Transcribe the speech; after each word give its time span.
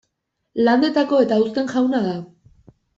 Landetako 0.69 1.21
eta 1.27 1.39
uzten 1.45 1.73
jauna 1.77 2.05
da. 2.11 2.19